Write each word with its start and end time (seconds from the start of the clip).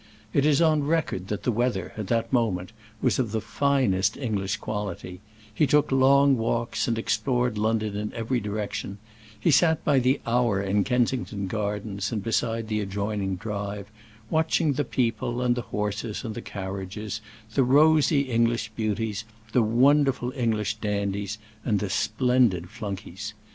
It 0.33 0.47
is 0.47 0.63
on 0.63 0.81
record 0.85 1.27
that 1.27 1.43
the 1.43 1.51
weather, 1.51 1.93
at 1.95 2.07
that 2.07 2.33
moment, 2.33 2.71
was 3.03 3.19
of 3.19 3.31
the 3.31 3.39
finest 3.39 4.17
English 4.17 4.57
quality; 4.57 5.21
he 5.53 5.67
took 5.67 5.91
long 5.91 6.37
walks 6.39 6.87
and 6.87 6.97
explored 6.97 7.55
London 7.55 7.95
in 7.95 8.11
every 8.15 8.39
direction; 8.39 8.97
he 9.39 9.51
sat 9.51 9.85
by 9.85 9.99
the 9.99 10.19
hour 10.25 10.59
in 10.59 10.83
Kensington 10.83 11.45
Gardens 11.45 12.11
and 12.11 12.23
beside 12.23 12.67
the 12.67 12.79
adjoining 12.79 13.35
Drive, 13.35 13.91
watching 14.31 14.73
the 14.73 14.83
people 14.83 15.39
and 15.39 15.53
the 15.53 15.61
horses 15.69 16.23
and 16.23 16.33
the 16.33 16.41
carriages; 16.41 17.21
the 17.53 17.61
rosy 17.63 18.21
English 18.21 18.71
beauties, 18.75 19.23
the 19.53 19.61
wonderful 19.61 20.33
English 20.35 20.77
dandies, 20.77 21.37
and 21.63 21.77
the 21.79 21.91
splendid 21.91 22.71
flunkies. 22.71 23.35